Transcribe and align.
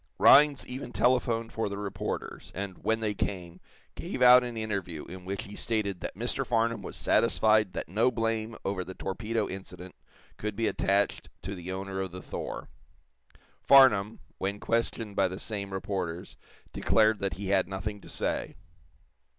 Rhinds 0.17 0.65
even 0.65 0.91
telephoned 0.93 1.53
for 1.53 1.69
the 1.69 1.77
reporters, 1.77 2.51
and, 2.55 2.83
when 2.83 3.01
they 3.01 3.13
came, 3.13 3.61
gave 3.93 4.19
out 4.19 4.43
an 4.43 4.57
interview 4.57 5.05
in 5.05 5.25
which 5.25 5.43
he 5.43 5.55
stated 5.55 5.99
that 6.01 6.15
Mr. 6.15 6.43
Farnum 6.43 6.81
was 6.81 6.95
satisfied 6.95 7.73
that 7.73 7.87
no 7.87 8.09
blame 8.09 8.55
over 8.65 8.83
the 8.83 8.95
torpedo 8.95 9.47
incident 9.47 9.93
could 10.37 10.55
be 10.55 10.65
attached 10.65 11.29
to 11.43 11.53
the 11.53 11.71
owner 11.71 12.01
of 12.01 12.11
the 12.13 12.23
"Thor." 12.23 12.67
Farnum, 13.61 14.17
when 14.39 14.59
questioned 14.59 15.15
by 15.15 15.27
the 15.27 15.37
same 15.39 15.71
reporters, 15.71 16.35
declared 16.73 17.19
that 17.19 17.35
he 17.35 17.49
had 17.49 17.67
nothing 17.67 18.01
to 18.01 18.09
say. 18.09 18.55